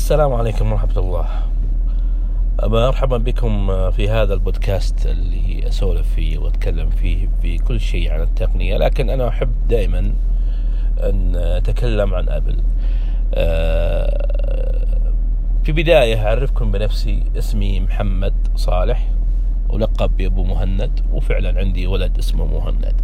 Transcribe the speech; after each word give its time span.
السلام 0.00 0.32
عليكم 0.32 0.72
ورحمة 0.72 0.98
الله. 0.98 1.26
مرحبا 2.62 3.16
بكم 3.16 3.66
في 3.90 4.08
هذا 4.08 4.34
البودكاست 4.34 5.06
اللي 5.06 5.68
أسولف 5.68 6.14
فيه 6.14 6.38
وأتكلم 6.38 6.90
فيه 6.90 7.28
في 7.42 7.58
كل 7.58 7.80
شيء 7.80 8.12
عن 8.12 8.20
التقنية 8.20 8.76
لكن 8.76 9.10
أنا 9.10 9.28
أحب 9.28 9.68
دائما 9.68 10.12
أن 10.98 11.36
أتكلم 11.36 12.14
عن 12.14 12.28
أبل. 12.28 12.56
آه، 13.34 14.86
في 15.64 15.72
بداية 15.72 16.26
أعرفكم 16.26 16.72
بنفسي 16.72 17.22
اسمي 17.38 17.80
محمد 17.80 18.34
صالح 18.56 19.08
ولقب 19.68 20.16
بأبو 20.16 20.44
مهند 20.44 21.00
وفعلا 21.12 21.58
عندي 21.58 21.86
ولد 21.86 22.18
اسمه 22.18 22.44
مهند. 22.44 22.94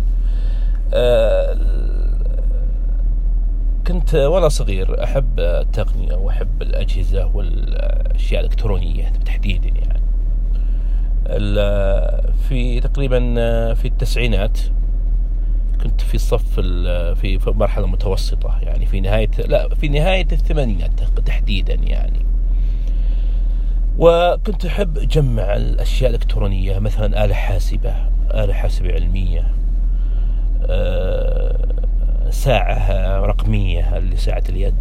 آه، 0.94 1.56
كنت 3.86 4.14
وأنا 4.14 4.48
صغير 4.48 5.04
أحب 5.04 5.40
التقنية 5.40 6.14
وأحب 6.14 6.62
الأجهزة 6.62 7.26
والأشياء 7.34 8.40
الإلكترونية 8.40 9.12
تحديدا 9.24 9.68
يعني. 9.68 10.00
في 12.48 12.80
تقريبا 12.80 13.18
في 13.74 13.88
التسعينات 13.88 14.58
كنت 15.82 16.00
في 16.00 16.14
الصف 16.14 16.60
في 17.20 17.38
مرحلة 17.46 17.86
متوسطة 17.86 18.58
يعني 18.62 18.86
في 18.86 19.00
نهاية 19.00 19.30
لا 19.46 19.74
في 19.74 19.88
نهاية 19.88 20.26
الثمانينات 20.32 21.00
تحديدا 21.26 21.74
يعني. 21.74 22.26
وكنت 23.98 24.66
أحب 24.66 24.98
أجمع 24.98 25.56
الأشياء 25.56 26.10
الإلكترونية 26.10 26.78
مثلا 26.78 27.24
آلة 27.24 27.34
حاسبة 27.34 27.94
آلة 28.34 28.52
حاسبة 28.52 28.92
علمية 28.92 29.46
أه 30.68 31.45
ساعة 32.30 33.20
رقمية 33.20 33.98
اللي 33.98 34.16
ساعة 34.16 34.42
اليد 34.48 34.74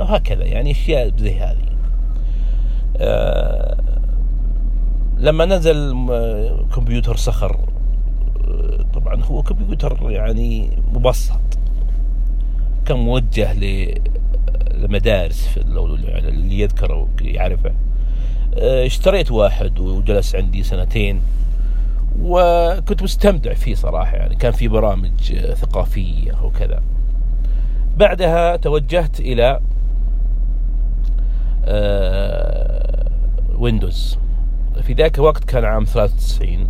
هكذا 0.00 0.44
يعني 0.44 0.70
أشياء 0.70 1.12
زي 1.16 1.40
هذه. 1.40 1.56
آه، 2.96 3.76
لما 5.18 5.44
نزل 5.44 5.90
كمبيوتر 6.74 7.16
صخر 7.16 7.56
آه، 8.48 8.84
طبعا 8.94 9.24
هو 9.24 9.42
كمبيوتر 9.42 10.10
يعني 10.10 10.70
مبسط 10.92 11.40
كان 12.86 12.96
موجه 12.96 13.54
للمدارس 13.54 15.58
اللي 15.58 16.60
يذكره 16.60 17.08
يعرفه. 17.20 17.72
آه، 18.54 18.86
اشتريت 18.86 19.30
واحد 19.30 19.80
وجلس 19.80 20.34
عندي 20.34 20.62
سنتين. 20.62 21.20
وكنت 22.22 23.02
مستمتع 23.02 23.54
فيه 23.54 23.74
صراحة 23.74 24.16
يعني 24.16 24.34
كان 24.36 24.52
في 24.52 24.68
برامج 24.68 25.34
ثقافية 25.54 26.32
وكذا 26.44 26.82
بعدها 27.96 28.56
توجهت 28.56 29.20
إلى 29.20 29.60
Windows 33.58 34.18
آه، 34.76 34.80
في 34.80 34.92
ذاك 34.92 35.18
الوقت 35.18 35.44
كان 35.44 35.64
عام 35.64 35.84
93 35.84 36.68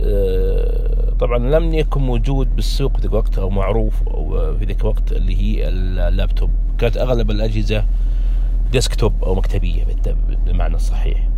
آه، 0.00 1.10
طبعا 1.20 1.38
لم 1.38 1.74
يكن 1.74 2.00
موجود 2.00 2.56
بالسوق 2.56 2.92
في 2.96 3.02
ذاك 3.02 3.10
الوقت 3.10 3.38
أو 3.38 3.50
معروف 3.50 4.08
أو 4.08 4.54
في 4.58 4.64
ذاك 4.64 4.80
الوقت 4.80 5.12
اللي 5.12 5.36
هي 5.36 5.68
اللابتوب. 5.68 6.50
كانت 6.78 6.96
أغلب 6.96 7.30
الأجهزة 7.30 7.84
desktop 8.72 9.24
أو 9.24 9.34
مكتبية 9.34 9.84
بالمعنى 10.46 10.74
الصحيح. 10.74 11.28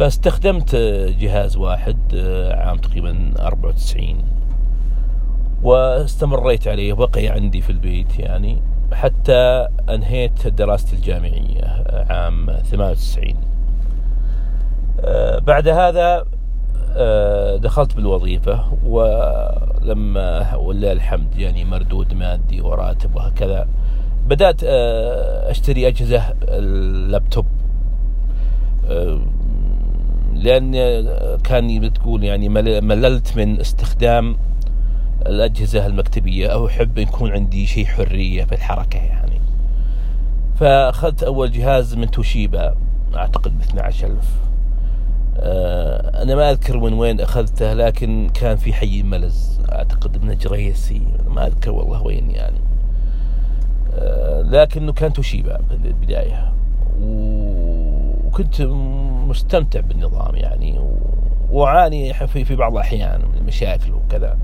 فاستخدمت 0.00 0.76
جهاز 1.20 1.56
واحد 1.56 1.98
آه، 2.14 2.56
عام 2.56 2.76
تقريبا 2.76 3.32
94 3.40 4.24
واستمريت 5.62 6.68
عليه 6.68 6.92
بقي 6.92 7.28
عندي 7.28 7.60
في 7.60 7.70
البيت 7.70 8.18
يعني 8.18 8.62
حتى 8.92 9.68
أنهيت 9.88 10.46
دراستي 10.46 10.96
الجامعية 10.96 11.62
آه، 11.62 12.12
عام 12.12 12.46
98 12.70 13.34
آه، 15.00 15.38
بعد 15.38 15.68
هذا 15.68 16.24
دخلت 17.56 17.96
بالوظيفة 17.96 18.64
ولما 18.84 20.54
ولله 20.56 20.92
الحمد 20.92 21.36
يعني 21.36 21.64
مردود 21.64 22.14
مادي 22.14 22.60
وراتب 22.60 23.16
وهكذا 23.16 23.68
بدأت 24.26 24.64
أشتري 24.64 25.88
أجهزة 25.88 26.34
اللابتوب. 26.42 27.46
لأن 30.34 30.72
كان 31.44 31.80
بتقول 31.80 32.24
يعني 32.24 32.48
مللت 32.80 33.36
من 33.36 33.60
استخدام 33.60 34.36
الأجهزة 35.26 35.86
المكتبية. 35.86 36.48
أو 36.48 36.66
أحب 36.66 36.98
يكون 36.98 37.30
عندي 37.32 37.66
شيء 37.66 37.86
حرية 37.86 38.44
في 38.44 38.54
الحركة 38.54 38.96
يعني. 38.98 39.40
فأخذت 40.56 41.22
أول 41.22 41.52
جهاز 41.52 41.94
من 41.94 42.10
توشيبا 42.10 42.74
أعتقد 43.16 43.58
ب 43.58 43.60
12000 43.62 44.14
أه 45.36 46.22
أنا 46.22 46.34
ما 46.34 46.50
أذكر 46.50 46.78
من 46.78 46.92
وين 46.92 47.20
أخذته 47.20 47.72
لكن 47.72 48.30
كان 48.34 48.56
في 48.56 48.72
حي 48.72 49.02
ملز 49.02 49.60
أعتقد 49.72 50.24
من 50.24 50.34
جريسي 50.38 51.02
ما 51.28 51.46
أذكر 51.46 51.70
والله 51.70 52.02
وين 52.02 52.30
يعني. 52.30 52.60
أه 53.94 54.42
لكنه 54.42 54.92
كان 54.92 55.12
توشيبا 55.12 55.56
في 55.68 55.74
البداية 55.88 56.52
وكنت 58.30 58.62
مستمتع 59.28 59.80
بالنظام 59.80 60.34
يعني 60.34 60.80
وأعاني 61.50 62.14
في 62.14 62.44
في 62.44 62.56
بعض 62.56 62.72
الأحيان 62.72 63.20
من 63.20 63.38
المشاكل 63.38 63.92
وكذا. 63.92 64.38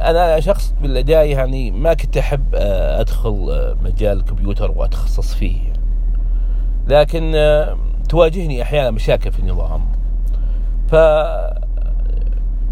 أنا 0.00 0.40
شخص 0.40 0.74
بالبداية 0.82 1.36
يعني 1.36 1.70
ما 1.70 1.94
كنت 1.94 2.16
أحب 2.16 2.54
أدخل 2.54 3.76
مجال 3.82 4.18
الكمبيوتر 4.18 4.70
وأتخصص 4.70 5.34
فيه. 5.34 5.72
لكن 6.88 7.32
تواجهني 8.08 8.62
أحيانا 8.62 8.90
مشاكل 8.90 9.32
في 9.32 9.38
النظام. 9.38 9.86
ف 10.88 10.94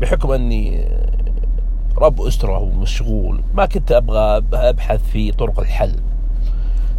بحكم 0.01 0.31
أني 0.31 0.89
رب 1.99 2.21
أسرة 2.21 2.59
ومشغول 2.59 3.41
ما 3.55 3.67
كنت 3.67 3.93
أبغى 3.93 4.43
أبحث 4.53 5.03
في 5.03 5.33
طرق 5.33 5.61
الحل. 5.61 5.95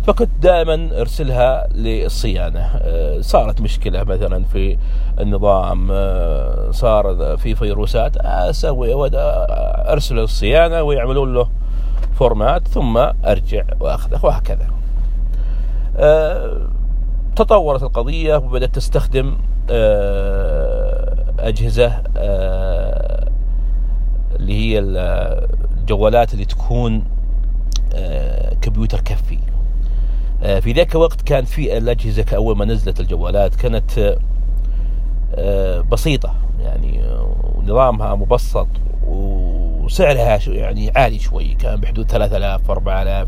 فكنت 0.08 0.30
دائما 0.42 0.90
ارسلها 1.02 1.68
للصيانة. 1.76 2.60
آه، 2.60 3.22
صارت 3.22 3.62
مشكلة 3.62 4.04
مثلا 4.04 4.44
في 4.44 4.78
النظام. 5.20 5.88
آه، 5.92 6.72
صار 6.72 7.38
في 7.38 7.56
فيروسات. 7.56 8.18
أسوي 8.18 9.10
أرسل 9.92 10.16
للصيانه 10.16 10.82
ويعملون 10.82 11.34
له 11.34 11.50
فورمات 12.14 12.68
ثم 12.68 12.98
أرجع 13.26 13.64
وأخذه 13.80 14.20
وهكذا. 14.26 14.68
آه، 15.98 16.68
تطورت 17.36 17.84
القضية 17.84 18.36
وبدأت 18.36 18.76
تستخدم 18.76 19.38
أجهزة 21.40 22.04
اللي 24.36 24.54
هي 24.54 24.80
الجوالات 24.80 26.34
اللي 26.34 26.46
تكون 26.46 27.04
كمبيوتر 28.62 29.02
كفي. 29.02 29.40
في 30.42 30.72
ذاك 30.72 30.96
الوقت 30.96 31.22
كان 31.22 31.46
في 31.46 31.78
الأجهزة 31.78 32.26
أول 32.36 32.58
ما 32.58 32.66
نزلت 32.66 33.00
الجوالات 33.00 33.56
كانت 33.56 34.18
آه، 35.36 35.82
بسيطة 35.82 36.34
يعني 36.60 37.02
نظامها 37.64 38.16
مبسط 38.16 38.68
وسعرها 39.08 40.40
يعني 40.48 40.92
عالي 40.96 41.20
شوي 41.20 41.54
كان 41.54 41.80
بحدود 41.80 42.12
3000 42.12 42.72
4000 42.72 43.28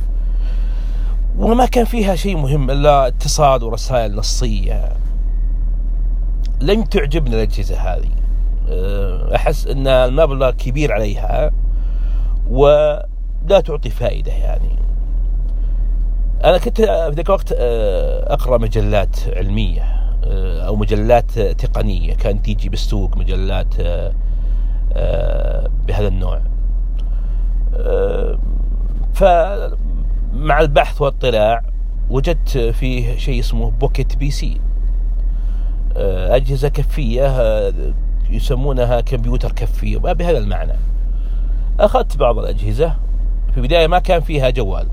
وما 1.37 1.65
كان 1.65 1.85
فيها 1.85 2.15
شيء 2.15 2.37
مهم 2.37 2.71
إلا 2.71 3.07
اتصال 3.07 3.63
ورسائل 3.63 4.15
نصية. 4.15 4.89
لم 6.61 6.83
تعجبني 6.83 7.35
الأجهزة 7.35 7.75
هذه. 7.75 8.09
آه، 8.69 9.35
أحس 9.35 9.67
إن 9.67 9.87
المبلغ 9.87 10.51
كبير 10.51 10.91
عليها 10.91 11.51
ولا 12.49 13.07
تعطي 13.65 13.89
فائدة 13.89 14.31
يعني. 14.31 14.79
أنا 16.43 16.57
كنت 16.57 16.81
في 16.81 17.11
ذاك 17.15 17.25
الوقت 17.25 17.55
آه، 17.57 18.33
أقرأ 18.33 18.57
مجلات 18.57 19.15
علمية 19.35 19.81
آه، 20.23 20.61
أو 20.61 20.75
مجلات 20.75 21.39
تقنية. 21.39 22.13
كانت 22.13 22.45
تيجي 22.45 22.69
بالسوق 22.69 23.17
مجلات 23.17 23.73
آه، 24.93 25.69
بهذا 25.87 26.07
النوع. 26.07 26.41
فمع 29.13 30.59
البحث 30.59 31.01
والاطلاع 31.01 31.61
وجدت 32.09 32.57
فيه 32.57 33.17
شيء 33.17 33.39
اسمه 33.39 33.71
Pocket 33.71 34.17
PC. 34.17 34.61
أجهزة 35.95 36.69
كفية 36.69 37.33
يسمونها 38.29 39.01
كمبيوتر 39.01 39.51
كفي 39.51 39.97
بهذا 39.97 40.37
المعنى. 40.37 40.75
أخذت 41.79 42.17
بعض 42.17 42.37
الأجهزة 42.39 42.95
في 43.51 43.57
البداية 43.57 43.87
ما 43.87 43.99
كان 43.99 44.21
فيها 44.21 44.49
جوال. 44.49 44.87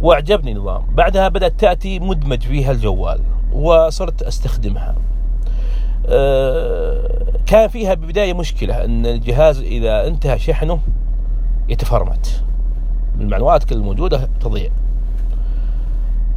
واعجبني 0.00 0.52
النظام. 0.52 0.82
بعدها 0.94 1.28
بدأت 1.28 1.60
تأتي 1.60 1.98
مدمج 1.98 2.42
فيها 2.42 2.72
الجوال 2.72 3.20
وصرت 3.52 4.22
أستخدمها. 4.22 4.94
أه 6.06 7.18
كان 7.46 7.68
فيها 7.68 7.94
ببداية 7.94 8.34
مشكلة 8.34 8.84
أن 8.84 9.06
الجهاز 9.06 9.58
إذا 9.58 10.06
انتهى 10.06 10.38
شحنه 10.38 10.80
يتفرمت. 11.68 12.44
المعلومات 13.20 13.64
كل 13.64 13.74
الموجودة 13.74 14.28
تضيع. 14.40 14.70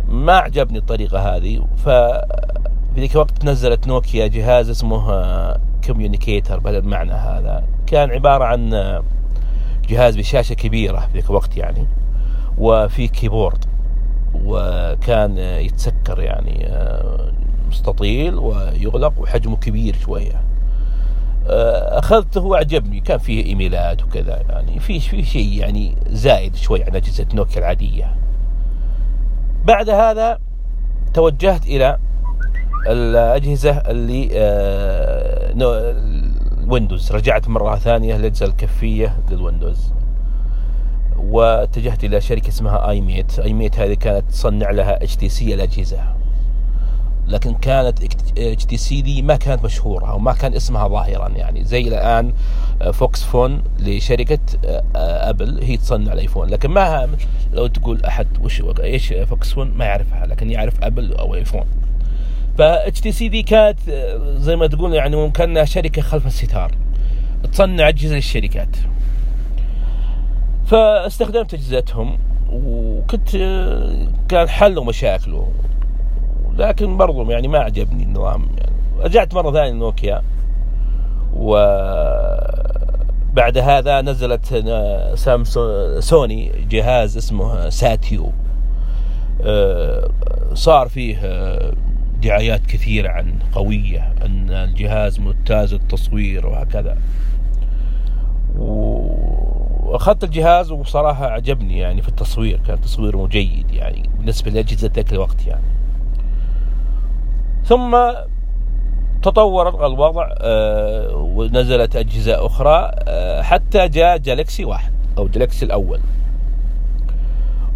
ما 0.08 0.34
عجبني 0.34 0.78
الطريقة 0.78 1.36
هذه 1.36 1.66
ف 1.78 1.90
في 2.96 3.00
ذيك 3.02 3.12
الوقت 3.12 3.46
نزلت 3.46 3.88
نوكيا 3.88 4.28
جهاز 4.28 4.70
اسمه 4.70 5.58
Communicator 5.86 6.60
بهذا 6.60 6.78
المعنى 6.78 7.14
هذا. 7.14 7.64
كان 7.88 8.12
عبارة 8.12 8.44
عن 8.44 8.70
جهاز 9.90 10.18
بشاشة 10.18 10.54
كبيرة 10.54 11.00
في 11.00 11.14
ذيك 11.14 11.30
الوقت 11.30 11.58
يعني. 11.58 11.88
وفي 12.58 13.08
keyboard 13.08 13.66
وكان 14.46 15.38
يتسكر 15.38 16.20
يعني 16.20 16.70
مستطيل 17.70 18.36
ويغلق 18.36 19.14
وحجمه 19.18 19.56
كبير 19.56 19.96
شوية. 19.96 20.42
أخذته 21.98 22.42
وعجبني 22.42 23.00
كان 23.00 23.18
فيه 23.18 23.46
إيميلات 23.46 24.04
وكذا 24.04 24.42
يعني. 24.50 24.80
في 24.80 25.00
في 25.00 25.24
شيء 25.24 25.60
يعني 25.60 25.96
زايد 26.10 26.56
شوي 26.56 26.84
عن 26.84 26.96
أجهزة 26.96 27.26
نوكيا 27.34 27.60
العادية. 27.60 28.16
بعد 29.66 29.90
هذا 29.90 30.40
توجهت 31.14 31.66
إلى 31.66 31.98
الأجهزة 32.88 33.72
اللي 33.72 34.30
Windows 36.68 37.12
رجعت 37.12 37.48
مرة 37.48 37.76
ثانية 37.76 38.18
للأجهزة 38.18 38.46
الكفية 38.46 39.18
لل 39.32 39.44
Windows. 39.44 39.94
واتجهت 41.24 42.04
إلى 42.04 42.22
شركة 42.22 42.48
اسمها 42.48 42.90
i-mate 42.90 43.40
i-mate 43.40 43.80
هذه 43.80 43.94
كانت 43.94 44.32
تصنع 44.32 44.72
لها 44.72 45.04
HTC 45.04 45.54
الأجهزة. 45.54 46.00
لكن 47.28 47.54
كانت 47.54 48.00
HTC 48.38 49.02
دي 49.02 49.22
ما 49.22 49.36
كانت 49.36 49.64
مشهورة 49.64 50.10
أو 50.10 50.20
ما 50.20 50.34
كان 50.34 50.54
اسمها 50.54 50.88
ظاهرا 50.88 51.30
يعني. 51.30 51.64
زي 51.64 51.88
الآن 51.88 52.34
Foxconn 52.94 53.64
لشركة 53.80 54.40
Apple 54.96 55.64
هي 55.64 55.78
تصنع 55.78 56.14
ال 56.14 56.18
iPhone. 56.18 56.50
لكن 56.50 56.70
ما 56.70 57.10
لو 57.54 57.68
تقول 57.68 58.06
أحد 58.06 58.28
وش 58.42 58.64
إيش 58.80 59.14
Foxconn 59.14 59.72
ما 59.76 59.86
يعرفها 59.86 60.26
لكن 60.26 60.50
يعرف 60.50 60.84
Apple 60.84 61.14
أو 61.14 61.36
iPhone. 61.36 61.66
ف 62.58 63.02
HTC 63.02 63.30
دي 63.30 63.44
كانت 63.44 63.80
زي 64.38 64.56
ما 64.56 64.68
تقول 64.68 64.94
يعني 64.94 65.32
كانها 65.32 65.66
شركة 65.66 66.02
خلف 66.02 66.28
الستار. 66.28 66.72
تصنع 67.54 67.90
أجهزة 67.90 68.16
للشركات. 68.16 68.76
فاستخدمت 70.72 71.54
أجهزتهم 71.54 72.18
وكنت 72.52 73.30
كان 74.30 74.50
حلوا 74.50 74.86
مشاكله 74.86 75.48
لكن 76.56 76.98
برضو 76.98 77.32
يعني 77.32 77.48
ما 77.48 77.60
عجبني 77.60 78.04
النظام 78.04 78.48
يعني. 78.58 78.76
رجعت 79.00 79.34
مرة 79.34 79.52
ثانية 79.52 79.72
نوكيا 79.72 80.22
و 81.34 81.56
بعد 83.34 83.58
هذا 83.58 84.02
نزلت 84.02 84.46
سامسونج 85.16 86.00
سوني 86.00 86.52
جهاز 86.70 87.18
اسمه 87.18 87.70
ساتيو. 87.70 88.32
صار 90.54 90.88
فيه 90.88 91.20
دعايات 92.22 92.66
كثيرة 92.66 93.10
عن 93.10 93.40
قوية 93.54 94.14
أن 94.26 94.50
الجهاز 94.50 95.20
ممتاز 95.20 95.74
التصوير 95.74 96.48
وهكذا. 96.48 96.98
وأخذت 99.92 100.24
الجهاز 100.24 100.72
وبصراحة 100.72 101.28
عجبني 101.28 101.78
يعني 101.78 102.02
في 102.02 102.08
التصوير 102.08 102.62
كان 102.68 102.82
تصويره 102.82 103.28
جيد 103.28 103.72
يعني 103.72 104.10
بالنسبة 104.18 104.52
لأجهزة 104.52 104.92
ذاك 104.96 105.14
الوقت 105.14 105.48
يعني. 105.48 105.64
ثم 107.66 107.98
تطور 109.22 109.86
الوضع 109.86 110.30
ونزلت 111.14 111.96
أجهزة 111.96 112.46
أخرى 112.46 112.92
حتى 113.44 113.88
جاء 113.88 114.18
جالكسي 114.18 114.66
واحد 114.66 114.94
أو 115.18 115.28
جالكسي 115.28 115.66
الأول. 115.66 116.00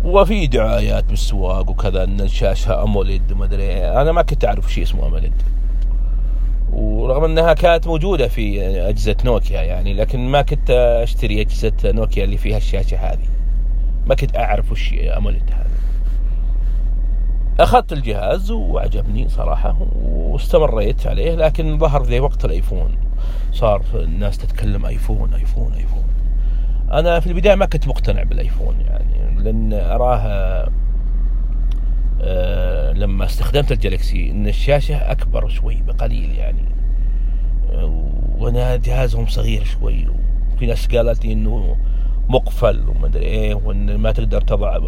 وفي 0.04 0.48
دعايات 0.48 1.04
بالسواق 1.04 1.70
وكذا 1.70 2.04
إن 2.04 2.22
الشاشة 2.22 2.84
أموليد 2.84 3.32
وما 3.32 3.46
أدري 3.46 3.86
أنا 3.86 4.12
ما 4.12 4.22
كنت 4.22 4.46
أعرف 4.46 4.74
شيء 4.74 4.84
اسمه 4.84 5.08
أموليد. 5.08 5.34
ورغم 6.74 7.24
انها 7.24 7.54
كانت 7.54 7.88
موجودة 7.88 8.28
في 8.28 8.62
أجهزة 8.90 9.16
نوكيا 9.26 9.62
يعني 9.62 9.94
لكن 9.94 10.20
ما 10.20 10.42
كنت 10.42 10.70
أشتري 11.04 11.42
أجهزة 11.42 11.74
نوكيا 11.86 12.24
اللي 12.24 12.38
فيها 12.38 12.58
الشاشة 12.58 12.98
هذه. 12.98 13.28
ما 14.08 14.16
كنت 14.16 14.38
أعرف 14.38 14.72
وش 14.72 14.94
اموليد 14.94 15.52
هذا 15.52 15.66
أخذت 17.60 17.94
الجهاز 17.94 18.52
وعجبني 18.52 19.30
صراحة 19.30 19.78
واستمريت 20.06 21.08
عليه 21.08 21.36
لكن 21.36 21.78
ظهر 21.78 22.04
ذي 22.04 22.20
وقت 22.20 22.46
الأيفون. 22.46 22.98
صار 23.52 23.82
الناس 23.94 24.38
تتكلم 24.38 24.86
أيفون 24.86 25.34
أيفون 25.34 25.74
أيفون. 25.74 26.04
أنا 26.92 27.20
في 27.20 27.28
البداية 27.28 27.56
ما 27.56 27.66
كنت 27.66 27.88
مقتنع 27.88 28.24
بالأيفون 28.24 28.76
يعني 28.82 29.44
لأن 29.44 29.74
أراه 29.74 30.68
لما 32.94 33.26
استخدمت 33.26 33.72
الجالكسي 33.72 34.32
إن 34.32 34.48
الشاشة 34.48 35.12
أكبر 35.12 35.48
شوي 35.48 35.82
بقليل 35.88 36.36
يعني. 36.36 36.66
وأنا 38.38 38.76
جهازهم 38.76 39.28
صغير 39.28 39.64
شوي 39.64 40.08
وفي 40.54 40.66
ناس 40.66 40.88
قالت 40.88 41.26
لي 41.26 41.34
إنه 41.34 41.78
مقفل 42.30 42.90
وما 42.90 43.08
أدري 43.08 43.26
إيه 43.26 43.56
وإن 43.56 43.96
ما 43.96 44.12
تقدر 44.12 44.42
تضع 44.42 44.80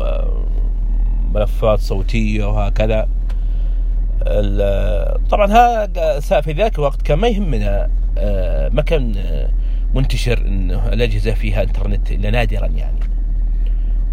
ملفات 1.34 1.80
صوتية 1.80 2.46
وهكذا. 2.46 3.08
طبعا 5.30 5.52
هذا 5.52 6.20
في 6.42 6.52
ذاك 6.52 6.76
الوقت 6.76 7.02
كان 7.02 7.20
ما 7.20 7.28
يهمنا 7.28 7.90
ما 8.74 8.82
كان 8.82 9.16
منتشر 9.96 10.38
انه 10.38 10.88
الأجهزة 10.94 11.32
فيها 11.32 11.64
إنترنت 11.64 12.12
إلا 12.12 12.30
نادرا 12.30 12.66
يعني. 12.66 13.00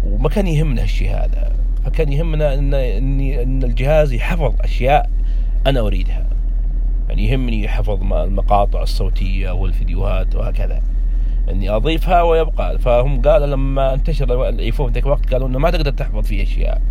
وما 0.05 0.29
كان 0.29 0.47
يهمنا 0.47 0.83
الشيء 0.83 1.11
هذا. 1.11 1.51
فكان 1.85 2.13
يهمنا 2.13 2.53
ان 2.53 2.73
ان 2.73 3.63
الجهاز 3.63 4.13
يحفظ 4.13 4.53
أشياء 4.59 5.09
أنا 5.67 5.79
أريدها. 5.79 6.25
يعني 7.09 7.29
يهمني 7.29 7.63
يحفظ 7.63 8.13
المقاطع 8.13 8.83
الصوتية 8.83 9.51
والفيديوهات 9.51 10.35
وهكذا. 10.35 10.81
إني 11.49 11.69
أضيفها 11.69 12.21
ويبقى. 12.21 12.79
فهم 12.79 13.21
قالوا 13.21 13.47
لما 13.47 13.93
انتشر 13.93 14.49
ال 14.49 14.55
iPhone 14.55 14.91
ذاك 14.91 15.03
الوقت 15.03 15.33
قالوا 15.33 15.47
إنه 15.47 15.59
ما 15.59 15.71
تقدر 15.71 15.91
تحفظ 15.91 16.25
فيه 16.25 16.43
أشياء. 16.43 16.81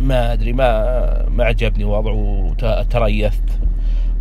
ما 0.00 0.32
أدري 0.32 0.52
ما 0.52 1.28
ما 1.28 1.44
عجبني 1.44 1.84
وضعه 1.84 2.14
وتريثت 2.14 3.60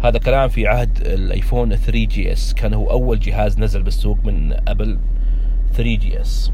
هذا 0.04 0.18
كلام 0.18 0.50
في 0.50 0.68
عهد 0.68 0.98
ال 1.02 1.12
iPhone 1.12 1.76
3 1.76 2.06
GS. 2.06 2.54
كان 2.54 2.74
هو 2.74 2.92
أول 2.92 3.20
جهاز 3.20 3.60
نزل 3.60 3.84
بالسوق 3.84 4.18
من 4.24 4.54
Apple 4.68 5.00
3 5.74 5.96
GS. 5.96 6.52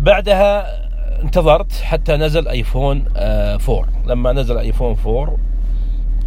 بعدها 0.00 0.84
انتظرت 1.22 1.72
حتى 1.72 2.16
نزل 2.16 2.48
آيفون 2.48 3.04
أه 3.16 3.58
4 3.68 3.88
لما 4.06 4.32
نزل 4.32 4.58
آيفون 4.58 4.96
4 5.06 5.36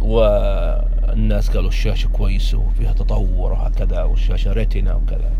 والناس 0.02 1.50
قالوا 1.50 1.68
الشاشة 1.68 2.08
كويسة 2.08 2.58
وفيها 2.58 2.92
تطور 2.92 3.52
وهكذا 3.52 4.02
والشاشة 4.02 4.52
ريتنا 4.52 4.94
وكذا. 4.94 5.30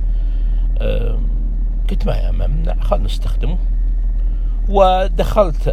قلت 1.91 2.07
ما 2.07 2.29
يمنع 2.29 2.75
خلنا 2.81 3.05
نستخدمه. 3.05 3.59
ودخلت 4.69 5.69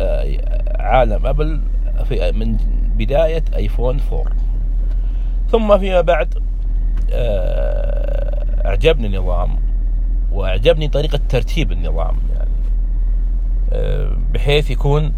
عالم 0.80 1.26
أبل 1.26 1.62
في 2.10 2.32
من 2.32 2.58
بداية 2.98 3.44
آيفون 3.56 4.00
4 4.12 4.26
ثم 5.52 5.78
فيما 5.78 6.02
بعد 6.02 6.44
أعجبني 8.66 9.08
النظام. 9.08 9.65
وأعجبني 10.36 10.88
طريقة 10.88 11.20
ترتيب 11.30 11.72
النظام 11.72 12.18
يعني 12.36 12.56
بحيث 14.34 14.72
يكون 14.72 15.14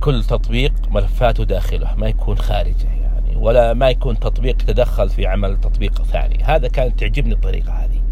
كل 0.00 0.24
تطبيق 0.24 0.72
ملفاته 0.90 1.44
داخله 1.44 1.94
ما 1.94 2.08
يكون 2.08 2.38
خارجه 2.38 2.88
يعني 3.02 3.36
ولا 3.36 3.74
ما 3.74 3.90
يكون 3.90 4.18
تطبيق 4.18 4.62
يتدخل 4.62 5.08
في 5.08 5.26
عمل 5.26 5.60
تطبيق 5.60 6.02
ثاني. 6.02 6.44
هذا 6.44 6.68
كانت 6.68 7.00
تعجبني 7.00 7.34
الطريقة 7.34 7.72
هذه. 7.72 8.02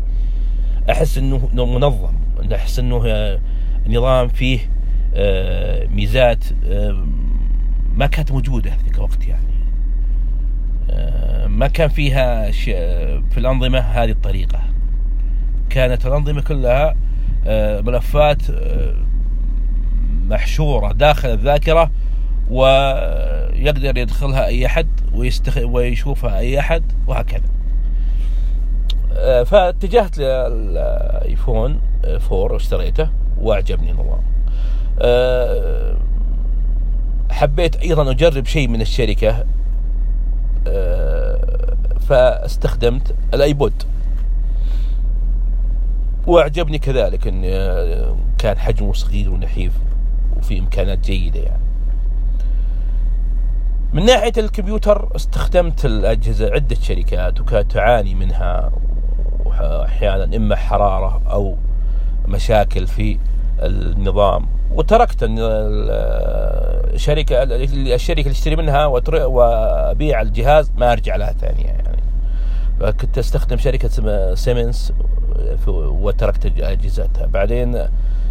أحس 0.90 1.18
إنه 1.18 1.48
منظم 1.54 2.14
أحس 2.54 2.78
إنه 2.78 3.38
نظام 3.86 4.28
فيه 4.28 4.58
ميزات 5.88 6.44
ما 7.94 8.06
كانت 8.06 8.32
موجودة 8.32 8.70
في 8.70 8.82
ذيك 8.84 8.94
الوقت 8.94 9.26
يعني. 9.26 9.52
ما 11.48 11.66
كان 11.68 11.88
فيها 11.88 12.50
في 12.50 13.38
الأنظمة 13.38 13.78
هذه 13.78 14.10
الطريقة. 14.10 14.60
كانت 15.72 16.06
الأنظمة 16.06 16.42
كلها 16.42 16.94
ملفات 17.80 18.42
محشورة 20.28 20.92
داخل 20.92 21.28
الذاكرة 21.28 21.90
ويقدر 22.50 23.96
يدخلها 23.96 24.46
أي 24.46 24.66
أحد 24.66 24.88
ويستخ... 25.14 25.58
ويشوفها 25.58 26.38
أي 26.38 26.58
أحد 26.58 26.82
وهكذا. 27.06 27.48
فاتجهت 29.44 30.18
للآيفون 30.18 31.80
4 32.04 32.18
واشتريته 32.30 33.08
وأعجبني 33.38 33.90
النظام 33.90 34.22
حبيت 37.30 37.76
أيضا 37.76 38.10
أجرب 38.10 38.46
شيء 38.46 38.68
من 38.68 38.80
الشركة 38.80 39.44
فاستخدمت 42.08 43.14
الآيبود. 43.34 43.72
وأعجبني 46.26 46.78
كذلك 46.78 47.26
إن 47.26 47.42
كان 48.38 48.58
حجمه 48.58 48.92
صغير 48.92 49.30
ونحيف 49.30 49.72
وفي 50.36 50.58
إمكانات 50.58 50.98
جيدة 50.98 51.40
يعني. 51.40 51.62
من 53.92 54.04
ناحية 54.04 54.32
الكمبيوتر 54.38 55.16
استخدمت 55.16 55.84
الأجهزة 55.84 56.50
عدة 56.50 56.76
شركات 56.80 57.40
وكانت 57.40 57.72
تعاني 57.72 58.14
منها 58.14 58.72
أحيانا 59.60 60.36
إما 60.36 60.56
حرارة 60.56 61.22
أو 61.30 61.56
مشاكل 62.28 62.86
في 62.86 63.18
النظام. 63.62 64.46
وتركت 64.70 65.18
الشركة 66.94 67.42
الشركة 67.42 67.42
اللي 67.42 68.30
اشتري 68.30 68.56
منها 68.56 68.86
وأبيع 68.86 70.20
الجهاز 70.20 70.72
ما 70.76 70.92
أرجع 70.92 71.16
لها 71.16 71.32
ثانية 71.32 71.66
يعني. 71.66 72.02
فكنت 72.80 73.18
أستخدم 73.18 73.56
شركة 73.56 74.34
سيمنز 74.34 74.92
وتركت 75.68 76.46
أجهزتها. 76.46 77.26
بعدين 77.26 77.86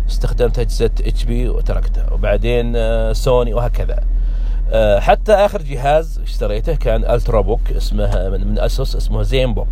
استخدمت 0.10 0.60
أجهزة 0.60 0.92
HP 1.02 1.50
وتركتها. 1.50 2.14
وبعدين 2.14 2.74
سوني 3.14 3.54
وهكذا. 3.54 4.04
حتى 5.00 5.34
آخر 5.34 5.62
جهاز 5.62 6.20
اشتريته 6.20 6.76
كان 6.76 7.06
Ultrabook 7.06 7.72
اسمه 7.72 8.30
من 8.30 8.60
ASUS 8.60 8.96
اسمه 8.96 9.22
Zenbook 9.22 9.68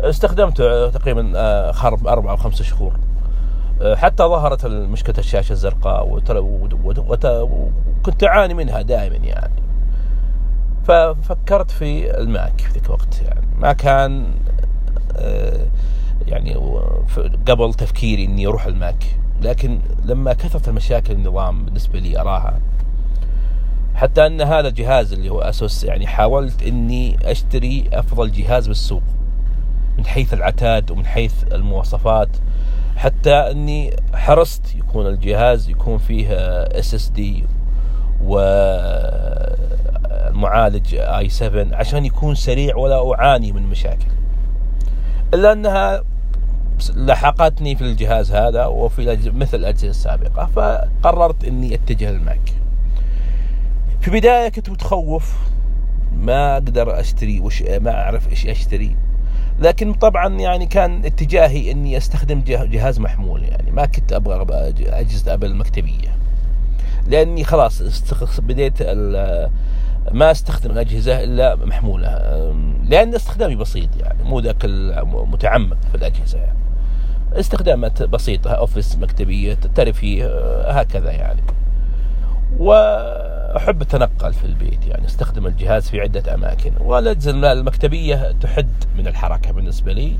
استخدمته 0.00 0.90
تقريبا 0.90 1.32
أربع 2.08 2.30
أو 2.30 2.36
خمسة 2.36 2.64
شهور. 2.64 2.92
حتى 3.94 4.22
ظهرت 4.22 4.66
مشكلة 4.66 5.18
الشاشة 5.18 5.52
الزرقاء 5.52 6.22
وكنت 7.26 8.24
أعاني 8.24 8.54
منها 8.54 8.82
دائما 8.82 9.16
يعني. 9.16 9.62
ففكرت 10.84 11.70
في 11.70 12.20
ال 12.20 12.30
Mac 12.30 12.60
في 12.60 12.72
ذيك 12.72 12.86
الوقت 12.86 13.22
يعني. 13.22 13.46
ما 13.58 13.72
كان 13.72 14.26
يعني 16.26 16.54
قبل 17.48 17.74
تفكيري 17.74 18.24
إني 18.24 18.46
أروح 18.46 18.66
ال 18.66 18.74
Mac. 18.74 19.04
لكن 19.42 19.80
لما 20.04 20.32
كثرت 20.32 20.68
المشاكل 20.68 21.12
النظام 21.12 21.64
بالنسبة 21.64 21.98
لي 21.98 22.20
أراها. 22.20 22.60
حتى 23.94 24.26
أن 24.26 24.40
هذا 24.40 24.68
الجهاز 24.68 25.12
اللي 25.12 25.28
هو 25.28 25.40
ASUS 25.40 25.84
يعني 25.84 26.06
حاولت 26.06 26.62
إني 26.62 27.18
أشتري 27.24 27.90
أفضل 27.92 28.32
جهاز 28.32 28.68
بالسوق. 28.68 29.02
من 29.98 30.06
حيث 30.06 30.34
العتاد 30.34 30.90
ومن 30.90 31.06
حيث 31.06 31.34
المواصفات. 31.52 32.28
حتى 32.96 33.34
إني 33.34 33.96
حرصت 34.14 34.74
يكون 34.74 35.06
الجهاز 35.06 35.68
يكون 35.68 35.98
فيه 35.98 36.28
SSD 36.32 37.44
ومعالج 38.22 38.54
i 40.94 41.28
7 41.28 41.66
عشان 41.72 42.04
يكون 42.04 42.34
سريع 42.34 42.76
ولا 42.76 43.14
أعاني 43.14 43.52
من 43.52 43.62
مشاكل. 43.62 44.06
إلا 45.34 45.52
أنها 45.52 46.02
لحقتني 46.96 47.76
في 47.76 47.82
الجهاز 47.84 48.32
هذا 48.32 48.66
وفي 48.66 49.30
مثل 49.34 49.58
الأجهزة 49.58 49.90
السابقة 49.90 50.46
فقررت 50.46 51.44
إني 51.44 51.74
أتجه 51.74 52.10
لل 52.10 52.24
Mac. 52.24 52.52
في 54.00 54.08
البداية 54.08 54.48
كنت 54.48 54.70
متخوف 54.70 55.36
ما 56.12 56.52
أقدر 56.52 57.00
أشتري 57.00 57.40
وش 57.40 57.62
ما 57.62 57.90
أعرف 58.02 58.28
إيش 58.28 58.46
أشتري. 58.46 58.96
لكن 59.58 59.92
طبعا 59.92 60.28
يعني 60.28 60.66
كان 60.66 61.04
اتجاهي 61.04 61.70
إني 61.70 61.96
أستخدم 61.96 62.42
جهاز 62.46 63.00
محمول 63.00 63.42
يعني. 63.42 63.70
ما 63.70 63.86
كنت 63.86 64.12
أبغى 64.12 64.46
أجهزة 64.80 65.34
Apple 65.34 65.46
المكتبيه 65.46 66.16
لأني 67.06 67.44
خلاص 67.44 67.82
بديت 68.38 68.82
ما 70.12 70.30
أستخدم 70.30 70.70
الاجهزه 70.70 71.24
إلا 71.24 71.56
محمولة. 71.56 72.08
لأن 72.84 73.14
استخدامي 73.14 73.56
بسيط 73.56 73.88
يعني 74.00 74.24
مو 74.24 74.40
ذاك 74.40 74.64
المتعمق 74.64 75.76
في 75.90 75.94
الأجهزة 75.94 76.38
يعني. 76.38 76.58
استخدامات 77.32 78.02
بسيطة 78.02 78.50
Office 78.50 78.96
مكتبية 78.96 79.54
ترفيه 79.54 80.26
هكذا 80.70 81.10
يعني. 81.10 81.42
وأحب 82.58 83.82
اتنقل 83.82 84.32
في 84.32 84.44
البيت 84.44 84.86
يعني 84.86 85.06
أستخدم 85.06 85.46
الجهاز 85.46 85.88
في 85.88 86.00
عدة 86.00 86.34
أماكن. 86.34 86.72
والأجهزة 86.80 87.52
المكتبية 87.52 88.32
تحد 88.40 88.68
من 88.98 89.06
الحركة 89.06 89.52
بالنسبة 89.52 89.92
لي 89.92 90.16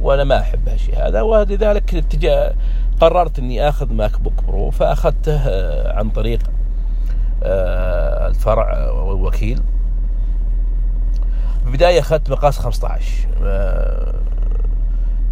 وأنا 0.00 0.24
ما 0.24 0.40
احب 0.40 0.68
هالشيء 0.68 1.08
هذا. 1.08 1.20
ولذلك 1.20 1.94
اتجهت 1.94 2.54
قررت 3.00 3.38
إني 3.38 3.68
آخذ 3.68 3.92
MacBook 3.92 4.44
Pro 4.48 4.70
فاخذته 4.70 5.40
عن 5.92 6.10
طريق 6.10 6.40
الفرع 8.28 8.90
والوكيل 8.90 9.60
في 11.62 11.66
البداية 11.66 12.00
أخذت 12.00 12.30
مقاس 12.30 12.58
15 12.58 13.28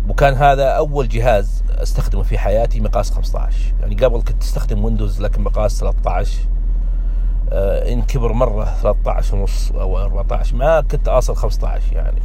وكان 0.08 0.34
هذا 0.34 0.64
أول 0.68 1.08
جهاز 1.08 1.64
أستخدمه 1.70 2.22
في 2.22 2.38
حياتي 2.38 2.80
مقاس 2.80 3.10
15 3.10 3.74
يعني 3.80 3.94
قبل 3.94 4.22
كنت 4.22 4.42
أستخدم 4.42 4.84
Windows 4.84 5.22
لكن 5.22 5.42
مقاس 5.42 5.80
13 5.80 6.38
آه 7.52 7.92
إن 7.92 8.02
كبر 8.02 8.32
مرة 8.32 8.64
13 8.64 9.36
ونص 9.36 9.72
أو 9.72 9.98
14 9.98 10.56
ما 10.56 10.80
كنت 10.80 11.08
أصل 11.08 11.36
15 11.36 11.82
يعني. 11.92 12.22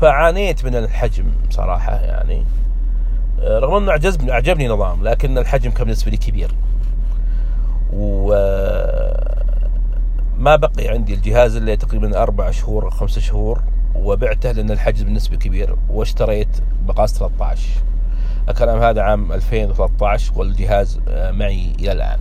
فعانيت 0.00 0.64
من 0.64 0.76
الحجم 0.76 1.24
صراحة 1.50 1.94
يعني. 1.94 2.44
آه 3.40 3.58
رغم 3.58 3.74
إنه 3.74 3.92
عجبني 3.92 4.32
أعجبني 4.32 4.68
نظام 4.68 5.04
لكن 5.04 5.38
الحجم 5.38 5.70
كان 5.70 5.84
بالنسبة 5.84 6.10
لي 6.10 6.16
كبير. 6.16 6.54
و 7.92 8.32
ما 10.38 10.56
بقي 10.56 10.88
عندي 10.88 11.14
الجهاز 11.14 11.56
إلا 11.56 11.74
تقريبا 11.74 12.22
أربع 12.22 12.50
شهور 12.50 12.84
أو 12.84 12.90
خمسة 12.90 13.20
شهور. 13.20 13.62
وبعته 13.94 14.52
لأن 14.52 14.70
الحجز 14.70 15.02
بالنسبة 15.02 15.36
كبير 15.36 15.76
واشتريت 15.88 16.48
مقاس 16.88 17.18
13 17.18 17.68
الكلام 18.48 18.82
هذا 18.82 19.02
عام 19.02 19.32
2013 19.32 20.32
والجهاز 20.36 21.00
معي 21.08 21.72
إلى 21.80 21.92
الآن. 21.92 22.18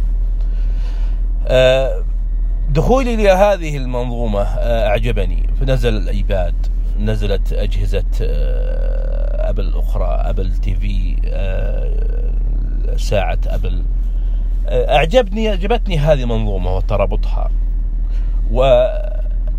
دخولي 2.70 3.16
لهذه 3.16 3.78
المنظومة 3.78 4.42
أعجبني. 4.42 5.50
فنزل 5.60 5.98
ال 5.98 6.09
iPad 6.09 6.56
نزلت 7.00 7.54
أجهزة 7.54 8.06
Apple 9.50 9.74
أخرى 9.76 10.06
Apple 10.06 10.52
TV 10.58 11.16
ساعة 12.98 13.40
Apple. 13.48 13.84
أعجبني 14.70 15.50
أعجبتني 15.50 15.98
هذه 15.98 16.24
المنظومة 16.24 16.76
وترابطها. 16.76 17.52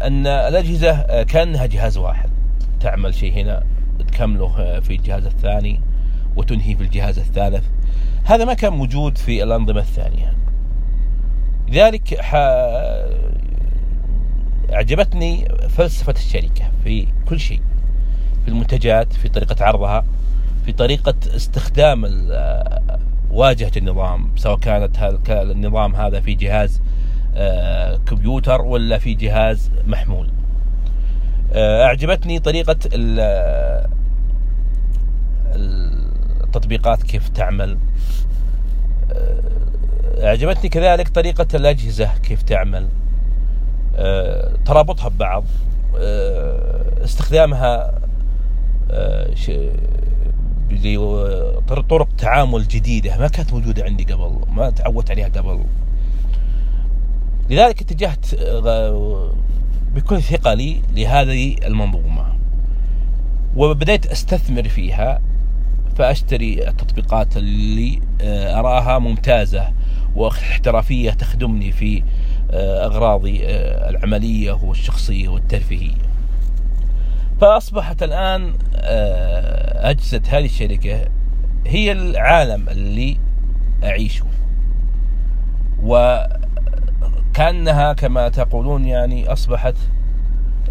وأن 0.02 0.26
الأجهزة 0.26 1.22
كأنها 1.22 1.66
جهاز 1.66 1.98
واحد. 1.98 2.30
تعمل 2.80 3.14
شيء 3.14 3.32
هنا 3.32 3.62
تكمله 3.98 4.80
في 4.80 4.96
الجهاز 4.96 5.26
الثاني 5.26 5.80
وتنهي 6.36 6.76
في 6.76 6.82
الجهاز 6.82 7.18
الثالث. 7.18 7.64
هذا 8.24 8.44
ما 8.44 8.54
كان 8.54 8.72
موجود 8.72 9.18
في 9.18 9.42
الأنظمة 9.42 9.80
الثانية. 9.80 10.34
لذلك 11.68 12.20
ح... 12.20 12.34
أعجبتني 14.72 15.48
فلسفة 15.68 16.14
الشركة 16.16 16.64
في 16.84 17.06
كل 17.28 17.40
شيء 17.40 17.60
في 18.44 18.48
المنتجات 18.48 19.12
في 19.12 19.28
طريقة 19.28 19.64
عرضها 19.64 20.04
في 20.64 20.72
طريقة 20.72 21.14
استخدام 21.36 22.04
واجهة 23.30 23.72
النظام 23.76 24.30
سواء 24.36 24.58
كانت 24.58 25.20
النظام 25.28 25.94
هذا 25.94 26.20
في 26.20 26.34
جهاز 26.34 26.80
كمبيوتر 28.06 28.62
ولا 28.62 28.98
في 28.98 29.14
جهاز 29.14 29.70
محمول. 29.86 30.30
أعجبتني 31.54 32.38
طريقة 32.38 32.76
التطبيقات 36.44 37.02
كيف 37.02 37.28
تعمل. 37.28 37.78
أعجبتني 40.22 40.68
كذلك 40.68 41.08
طريقة 41.08 41.46
الأجهزة 41.54 42.10
كيف 42.22 42.42
تعمل. 42.42 42.88
ترابطها 44.64 45.08
ببعض. 45.08 45.44
استخدامها 47.04 48.02
طرق 51.88 52.08
تعامل 52.18 52.68
جديدة 52.68 53.18
ما 53.18 53.28
كانت 53.28 53.52
موجودة 53.52 53.84
عندي 53.84 54.04
قبل 54.04 54.40
ما 54.48 54.70
تعودت 54.70 55.10
عليها 55.10 55.28
قبل. 55.28 55.64
لذلك 57.50 57.80
اتجهت 57.80 58.26
بكل 59.94 60.22
ثقلي 60.22 60.82
لهذه 60.96 61.56
المنظومة. 61.66 62.32
وبدأت 63.56 64.06
أستثمر 64.06 64.68
فيها 64.68 65.20
فأشتري 65.96 66.68
التطبيقات 66.68 67.36
اللي 67.36 68.00
أراها 68.54 68.98
ممتازة 68.98 69.72
واحترافية 70.16 71.10
تخدمني 71.10 71.72
في 71.72 72.02
أغراضي 72.52 73.40
العملية 73.88 74.52
والشخصية 74.52 75.28
والترفيهية. 75.28 76.02
فأصبحت 77.40 78.02
الآن 78.02 78.52
أجهزة 79.74 80.22
هذه 80.28 80.44
الشركة 80.44 81.08
هي 81.66 81.92
العالم 81.92 82.68
اللي 82.68 83.16
أعيشه. 83.84 84.26
وكأنها 87.32 87.92
كما 87.92 88.28
تقولون 88.28 88.84
يعني 88.84 89.32
أصبحت 89.32 89.74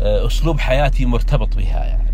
أسلوب 0.02 0.60
حياتي 0.60 1.06
مرتبط 1.06 1.58
بها 1.58 1.86
يعني. 1.86 2.12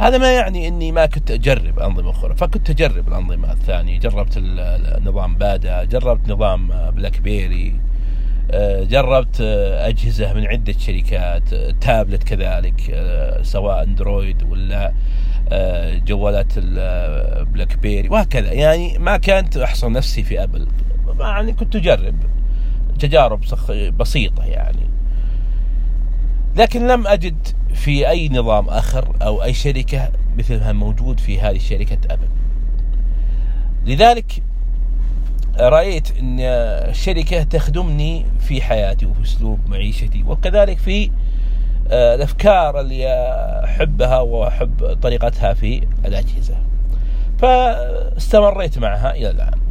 هذا 0.00 0.18
ما 0.18 0.32
يعني 0.32 0.68
إني 0.68 0.92
ما 0.92 1.06
كنت 1.06 1.30
أجرب 1.30 1.78
أنظمة 1.78 2.10
أخرى 2.10 2.36
فكنت 2.36 2.70
أجرب 2.70 3.08
الأنظمة 3.08 3.52
الثانية. 3.52 3.98
جربت 3.98 4.38
نظام 5.04 5.34
Bada 5.34 5.84
جربت 5.84 6.28
نظام 6.28 6.90
BlackBerry 6.90 7.80
جربت 8.80 9.40
أجهزة 9.80 10.32
من 10.32 10.46
عدة 10.46 10.74
شركات 10.78 11.54
تابلت 11.80 12.22
كذلك 12.22 13.02
سواء 13.42 13.82
Android 13.82 14.42
ولا 14.42 14.92
جوالات 16.06 16.52
ال 16.56 17.78
BlackBerry 17.78 18.08
وهكذا. 18.08 18.52
يعني 18.52 18.98
ما 18.98 19.16
كانت 19.16 19.56
احصر 19.56 19.90
نفسي 19.90 20.22
في 20.22 20.42
Apple 20.42 20.68
يعني 21.20 21.52
كنت 21.52 21.76
أجرب. 21.76 22.14
تجارب 23.02 23.40
بسيطة 23.98 24.44
يعني. 24.44 24.90
لكن 26.56 26.86
لم 26.86 27.06
أجد 27.06 27.48
في 27.74 28.08
أي 28.08 28.28
نظام 28.28 28.68
آخر 28.68 29.16
أو 29.22 29.42
أي 29.42 29.54
شركة 29.54 30.10
مثل 30.38 30.60
ما 30.60 30.72
موجود 30.72 31.20
في 31.20 31.40
هذه 31.40 31.56
الشركة 31.56 31.98
ابل 32.10 32.28
لذلك 33.86 34.42
رأيت 35.60 36.18
إن 36.18 36.40
الشركة 36.40 37.42
تخدمني 37.42 38.26
في 38.40 38.62
حياتي 38.62 39.06
وفي 39.06 39.22
أسلوب 39.22 39.58
معيشتي 39.66 40.24
وكذلك 40.26 40.78
في 40.78 41.10
آه، 41.90 42.14
الأفكار 42.14 42.80
اللي 42.80 43.08
أحبها 43.64 44.20
وأحب 44.20 44.98
طريقتها 45.02 45.54
في 45.54 45.82
الأجهزة. 46.04 46.54
فاستمريت 47.38 48.78
معها 48.78 49.14
إلى 49.14 49.30
الآن. 49.30 49.61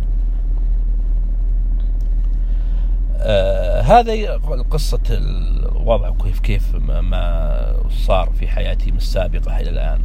آه 3.23 3.81
هذه 3.81 4.27
قصة 4.69 4.99
الوضع 5.09 6.09
كيف 6.23 6.39
كيف 6.39 6.75
ما 6.75 7.75
صار 7.89 8.29
في 8.39 8.47
حياتي 8.47 8.91
من 8.91 8.97
السابقة 8.97 9.59
إلى 9.59 9.69
الآن. 9.69 10.01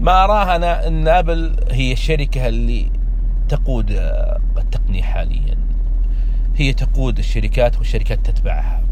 ما 0.00 0.24
أراه 0.24 0.56
أنا 0.56 0.86
أن 0.86 1.08
أبل 1.08 1.56
هي 1.70 1.92
الشركة 1.92 2.48
اللي 2.48 2.90
تقود 3.48 3.90
التقنية 4.58 5.02
حاليا. 5.02 5.56
هي 6.56 6.72
تقود 6.72 7.18
الشركات 7.18 7.78
والشركات 7.78 8.26
تتبعها. 8.26 8.82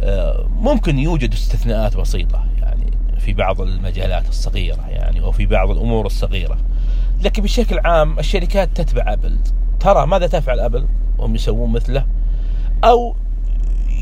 آه، 0.00 0.48
ممكن 0.56 0.98
يوجد 0.98 1.32
استثناءات 1.32 1.96
بسيطة 1.96 2.44
يعني 2.58 2.90
في 3.18 3.32
بعض 3.32 3.60
المجالات 3.60 4.28
الصغيرة 4.28 4.88
يعني 4.88 5.20
أو 5.20 5.32
في 5.32 5.46
بعض 5.46 5.70
الأمور 5.70 6.06
الصغيرة. 6.06 6.58
لكن 7.22 7.42
بشكل 7.42 7.78
عام 7.78 8.18
الشركات 8.18 8.68
تتبع 8.74 9.12
أبل. 9.12 9.38
ترى 9.80 10.06
ماذا 10.06 10.26
تفعل 10.26 10.60
أبل؟ 10.60 10.86
وهم 11.18 11.34
يسوون 11.34 11.72
مثله. 11.72 12.06
أو 12.84 13.16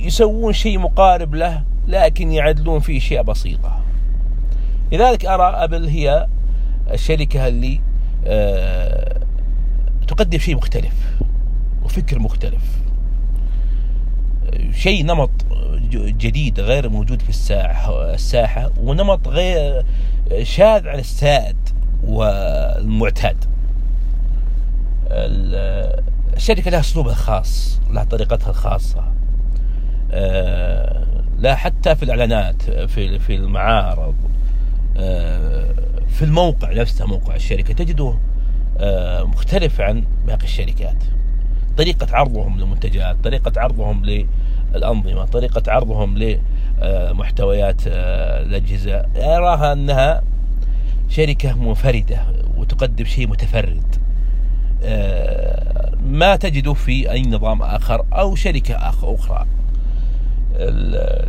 يسوون 0.00 0.52
شيء 0.52 0.78
مقارب 0.78 1.35
له 1.35 1.62
لكن 1.88 2.33
يعدلون 2.33 2.81
فيه 2.81 2.99
أشياء 2.99 3.23
بسيطة. 3.23 3.81
لذلك 4.93 5.26
أرى 5.26 5.64
أبل 5.64 5.88
هي 5.88 6.26
الشركة 6.93 7.49
اللي 7.49 7.81
أه 8.26 9.21
تقدم 10.09 10.38
شيء 10.38 10.57
مختلف 10.57 10.95
وفكر 11.85 12.19
مختلف. 12.19 12.62
شيء 14.73 15.04
نمط 15.04 15.31
جديد 15.93 16.61
غير 16.61 16.88
موجود 16.88 17.23
في 17.23 17.28
الساحة 17.28 18.14
الساحة 18.14 18.71
ونمط 18.81 19.28
غير 19.28 19.85
شاذ 20.43 20.88
عن 20.88 20.99
السائد 20.99 21.57
والمعتاد. 22.04 23.37
الشركة 25.06 26.70
لها 26.70 26.80
أسلوبها 26.80 27.12
الخاص 27.12 27.80
لها 27.90 28.04
طريقتها 28.04 28.50
الخاصة. 28.50 29.04
آه، 30.12 31.06
لا 31.38 31.54
حتى 31.54 31.96
في 31.96 32.02
الإعلانات 32.02 32.62
في 32.62 33.18
في 33.18 33.34
المعارض. 33.34 34.14
آه، 34.96 35.75
في 36.08 36.25
الموقع 36.25 36.73
نفسه 36.73 37.06
موقع 37.06 37.34
الشركة 37.34 37.75
تجده 37.75 38.14
آه، 38.78 39.23
مختلف 39.23 39.80
عن 39.80 40.04
باقي 40.26 40.45
الشركات. 40.45 41.04
طريقة 41.76 42.17
عرضهم 42.17 42.58
للمنتجات 42.58 43.17
طريقة 43.25 43.60
عرضهم 43.60 44.04
للأنظمة 44.75 45.25
طريقة 45.25 45.73
عرضهم 45.73 46.19
لمحتويات 46.19 47.82
الأجهزة. 47.86 49.06
أراها 49.17 49.73
أنها 49.73 50.23
شركة 51.08 51.58
منفردة 51.58 52.23
وتقدم 52.56 53.04
شيء 53.04 53.28
متفرد. 53.28 54.03
ما 56.04 56.36
تجده 56.36 56.75
في 56.75 57.10
أي 57.10 57.23
نظام 57.23 57.62
آخر 57.62 58.04
أو 58.12 58.34
شركة 58.34 58.75
أخرى. 59.02 59.47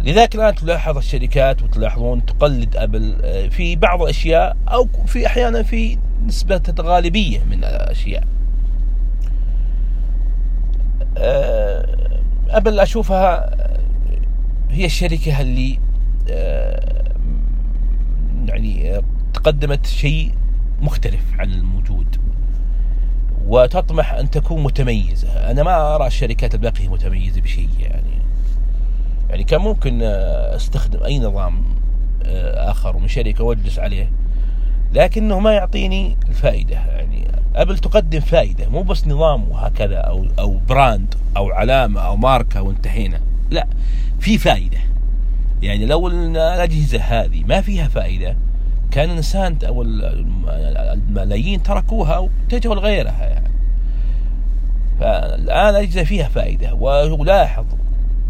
لذلك 0.06 0.36
الآن 0.36 0.56
تلاحظ 0.56 0.98
الشركات 0.98 1.64
وتلاحظون 1.64 2.26
تقلد 2.26 2.78
أبل 2.78 3.18
آه، 3.24 3.48
في 3.48 3.76
بعض 3.76 4.02
الأشياء 4.02 4.58
أو 4.68 4.88
في 5.06 5.28
أحيانا 5.28 5.64
في 5.64 5.98
نسبة 6.26 6.62
غالبية 6.80 7.44
من 7.44 7.64
الأشياء. 7.64 8.24
آه، 11.18 12.20
أبل 12.50 12.80
أشوفها 12.80 13.56
هي 14.70 14.86
الشركة 14.86 15.42
اللي 15.42 15.80
آه، 16.30 17.04
يعني 18.48 19.02
تقدمت 19.34 19.86
شيء 19.86 20.32
مختلف 20.82 21.24
عن 21.40 21.54
الموجود. 21.54 22.18
وتطمح 23.48 24.14
أن 24.14 24.30
تكون 24.30 24.64
متميزة. 24.64 25.52
أنا 25.52 25.64
ما 25.64 25.96
أرى 25.96 26.08
الشركات 26.08 26.54
الباقية 26.56 26.88
متميزة 26.88 27.42
بشيء 27.42 27.70
يعني. 27.80 28.22
يعني 29.30 29.44
كان 29.44 29.62
ممكن 29.62 30.02
أستخدم 30.02 31.04
أي 31.04 31.20
نظام 31.20 31.64
آه، 32.24 32.72
آخذ 32.72 32.98
من 32.98 33.08
شركة 33.08 33.44
وأجلس 33.44 33.80
عليه 33.80 34.12
لكنه 34.94 35.40
ما 35.40 35.54
يعطيني 35.54 36.18
الفائدة 36.30 36.76
يعني. 36.76 37.28
Apple 37.56 37.78
تقدم 37.78 38.20
فائدة 38.20 38.70
مو 38.70 38.82
بس 38.82 39.08
نظام 39.08 39.52
وهكذا 39.52 39.98
أو 39.98 40.26
أو 40.40 40.60
brand 40.70 41.16
أو 41.38 41.52
علامة 41.52 42.02
أو 42.02 42.16
ماركة 42.16 42.62
وانتهينا. 42.62 43.22
لا 43.52 43.68
في 44.20 44.38
فائدة. 44.38 44.78
يعني 45.62 45.86
لو 45.86 46.08
الأجهزة 46.08 47.00
هذه 47.00 47.44
ما 47.44 47.62
فيها 47.62 47.88
فائدة 47.88 48.38
كان 48.96 49.10
الإنسان 49.10 49.58
أو 49.68 49.82
الملايين 49.82 51.64
تركوها 51.64 52.18
واتجهوا 52.18 52.76
لغيرها 52.76 53.26
يعني. 53.26 53.50
فالآن 55.00 55.70
الأجهزة 55.70 56.04
فيها 56.04 56.28
فائدة 56.28 56.74
ولاحظ 56.74 57.66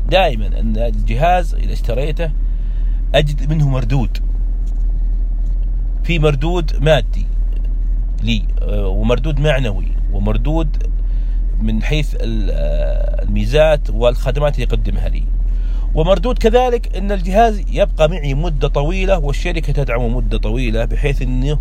دائما 0.10 0.60
أن 0.60 0.78
الجهاز 0.78 1.56
إذا 1.56 1.74
اشتريته 1.74 2.32
أجد 3.16 3.50
منه 3.50 3.70
مردود. 3.70 4.18
في 6.04 6.20
مردود 6.20 6.84
مادي 6.84 7.26
لي 8.24 8.44
ومردود 8.72 9.40
معنوي 9.40 9.88
ومردود 10.12 10.88
من 11.62 11.84
حيث 11.84 12.16
الميزات 12.20 13.90
والخدمات 13.90 14.56
اللي 14.56 14.64
يقدمها 14.64 15.10
لي. 15.10 15.24
ومردود 15.96 16.38
كذلك 16.38 16.96
إن 16.96 17.12
الجهاز 17.12 17.64
يبقى 17.72 18.10
معي 18.10 18.34
مدة 18.34 18.68
طويلة 18.68 19.18
والشركة 19.20 19.74
تدعمه 19.74 20.08
مدة 20.08 20.38
طويلة 20.38 20.86
بحيث 20.86 21.22
إنه 21.22 21.60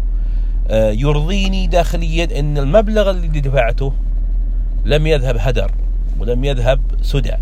آه، 0.68 0.90
يرضيني 0.90 1.66
داخليا 1.66 2.38
إن 2.40 2.58
المبلغ 2.58 3.10
اللي 3.10 3.40
دفعته 3.40 3.92
لم 4.84 5.06
يذهب 5.06 5.36
هدر 5.38 5.70
ولم 6.18 6.44
يذهب 6.44 6.80
سدى. 7.02 7.34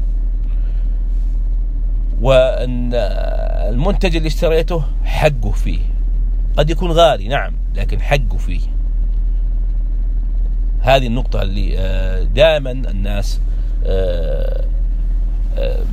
وإن 2.20 2.90
آه، 2.94 3.70
المنتج 3.70 4.16
اللي 4.16 4.28
اشتريته 4.28 4.84
حقه 5.04 5.50
فيه. 5.50 5.78
قد 6.56 6.70
يكون 6.70 6.90
غالي 6.90 7.28
نعم 7.28 7.52
لكن 7.74 8.00
حقه 8.00 8.36
فيه. 8.38 8.60
هذه 10.80 11.06
النقطة 11.06 11.42
اللي 11.42 11.78
آه، 11.78 12.22
دائما 12.22 12.70
الناس 12.70 13.40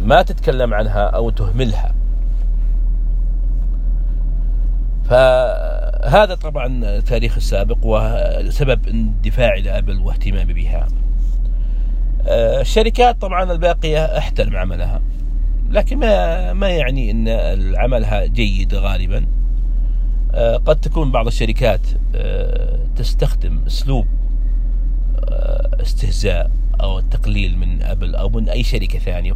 ما 0.04 0.22
تتكلم 0.22 0.74
عنها 0.74 1.02
أو 1.02 1.30
تهملها. 1.30 1.96
فهذا 5.04 6.36
طبعا 6.36 6.68
التاريخ 6.68 7.36
السابق 7.36 7.78
وسبب 7.84 8.88
اندفاعي 8.88 9.62
لأبل 9.62 10.00
واهتمامي 10.00 10.54
بها. 10.54 10.88
الشركات 12.62 13.22
طبعا 13.22 13.52
الباقية 13.52 14.18
احترم 14.18 14.56
عملها 14.56 15.02
لكن 15.70 15.98
ما 15.98 16.54
ما 16.54 16.70
يعني 16.70 17.12
إن 17.12 17.28
عملها 17.76 18.26
جيد 18.26 18.76
غالبا. 18.76 19.26
قد 20.66 20.76
تكون 20.76 21.12
بعض 21.12 21.28
الشركات 21.28 21.82
تستخدم 22.96 23.64
أسلوب 23.68 24.08
استهزاء. 25.82 26.52
أو 26.82 27.00
التقليل 27.00 27.58
من 27.58 27.82
أبل 27.82 28.16
أو 28.16 28.30
من 28.30 28.50
أي 28.50 28.64
شركة 28.64 29.00
ثانية 29.00 29.34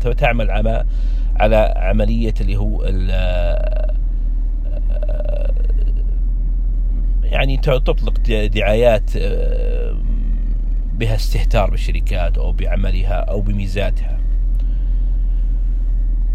فتعمل 0.00 0.50
على 1.36 1.74
عملية 1.76 2.34
اللي 2.40 2.56
هو 2.56 2.82
يعني 7.22 7.56
تطلق 7.56 8.20
دعايات 8.54 9.10
بها 10.94 11.14
استهتار 11.14 11.70
بالشركات 11.70 12.38
أو 12.38 12.52
بعملها 12.52 13.14
أو 13.14 13.40
بميزاتها. 13.40 14.18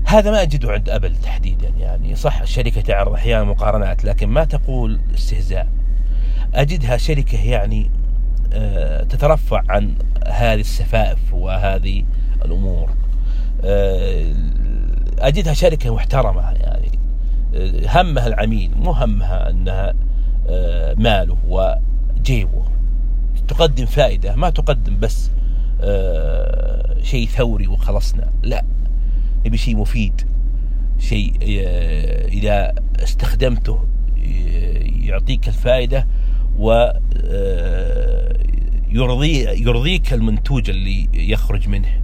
هذا 0.05 0.31
ما 0.31 0.41
أجده 0.41 0.71
عند 0.71 0.89
أبل 0.89 1.15
تحديدا 1.15 1.69
يعني. 1.79 2.15
صح 2.15 2.41
الشركة 2.41 2.81
تعرض 2.81 3.13
أحيانا 3.13 3.43
مقارنات 3.43 4.05
لكن 4.05 4.27
ما 4.27 4.43
تقول 4.43 4.99
استهزاء. 5.13 5.67
أجدها 6.53 6.97
شركة 6.97 7.45
يعني 7.45 7.85
آه، 7.85 7.98
تترفع 9.09 9.63
عن 9.69 9.95
هذه 10.27 10.59
السفائف 10.59 11.33
وهذه 11.33 12.03
الأمور. 12.45 12.89
آه، 13.63 14.33
أجدها 15.19 15.53
شركة 15.53 15.95
محترمة 15.95 16.51
يعني. 16.51 16.91
آه، 17.55 18.01
همها 18.01 18.27
العميل 18.27 18.71
مو 18.75 18.91
همها 18.91 19.49
أنها 19.49 19.93
ماله 20.97 21.37
وجيبه. 21.47 22.63
تقدم 23.47 23.85
فائدة 23.85 24.35
ما 24.35 24.49
تقدم 24.49 24.99
بس 24.99 25.31
شيء 27.03 27.27
ثوري 27.27 27.67
وخلصنا. 27.67 28.29
لا 28.43 28.65
نبي 29.45 29.57
شيء 29.57 29.75
مفيد 29.75 30.21
شيء 30.99 31.33
إذا 32.27 32.73
استخدمته 33.03 33.79
يعطيك 35.03 35.47
الفائدة 35.47 36.07
و 36.59 36.89
يرضي 38.89 39.61
يرضيك 39.61 40.13
المنتوج 40.13 40.69
اللي 40.69 41.07
يخرج 41.13 41.67
منه. 41.67 42.01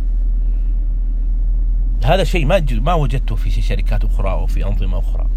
هذا 2.03 2.23
شيء 2.23 2.45
ما 2.45 2.65
ما 2.71 2.93
وجدته 2.93 3.35
في 3.35 3.61
شركات 3.61 4.03
أخرى 4.03 4.31
أو 4.31 4.45
في 4.45 4.65
أنظمة 4.65 4.99
أخرى. 4.99 5.27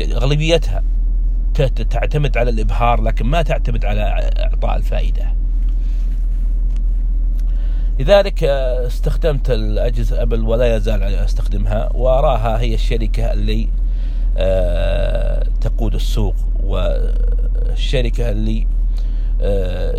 أغلبيتها 0.00 0.82
تعتمد 1.90 2.38
على 2.38 2.50
الإبهار 2.50 3.02
لكن 3.02 3.26
ما 3.26 3.42
تعتمد 3.42 3.84
على 3.84 4.30
إعطاء 4.38 4.76
الفائدة. 4.76 5.34
لذلك 7.98 8.44
استخدمت 8.44 9.50
الأجهزة 9.50 10.22
أبل 10.22 10.40
ولا 10.40 10.76
يزال 10.76 11.02
أستخدمها 11.02 11.90
وأراها 11.94 12.60
هي 12.60 12.74
الشركة 12.74 13.32
اللي 13.32 13.68
آه، 14.36 15.46
تقود 15.60 15.94
السوق 15.94 16.34
والشركة 16.62 18.30
اللي 18.30 18.60
آه، 18.60 18.73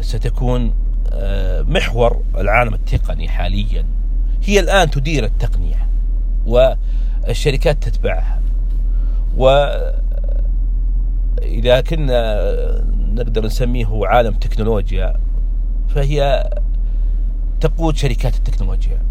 ستكون 0.02 0.74
آه، 1.14 1.62
محور 1.62 2.22
العالم 2.38 2.74
التقني 2.74 3.30
حاليا. 3.30 3.86
هي 4.44 4.60
الآن 4.60 4.90
تدير 4.90 5.24
التقنية 5.26 5.90
والشركات 6.46 7.84
تتبعها. 7.84 8.42
وإذا 9.38 10.02
كنا 11.82 12.52
نقدر 13.14 13.46
نسميه 13.46 13.88
عالم 14.08 14.34
تكنولوجيا 14.34 15.14
فهي 15.90 16.50
تقود 17.62 17.96
شركات 17.96 18.36
التكنولوجيا 18.36 19.02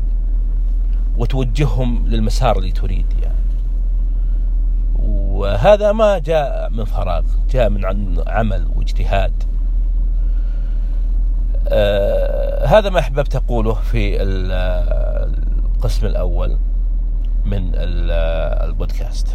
وتوجههم 1.16 2.06
للمسار 2.06 2.58
اللي 2.58 2.72
تريد 2.72 3.06
يعني. 3.22 3.34
وهذا 5.02 5.92
ما 5.92 6.18
جاء 6.18 6.70
من 6.70 6.84
فراغ 6.84 7.24
جاء 7.50 7.70
من 7.70 7.84
عمل 8.26 8.66
واجتهاد. 8.76 9.32
آه 9.42 9.53
هذا 12.66 12.90
ما 12.90 12.98
أحببت 12.98 13.36
أقوله 13.36 13.74
في 13.74 14.22
القسم 14.22 16.06
الأول 16.06 16.58
من 17.44 17.70
البودكاست. 17.74 19.28